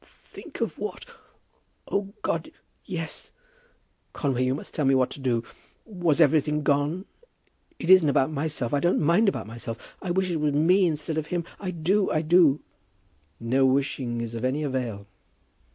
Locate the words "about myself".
8.09-8.73, 9.29-9.77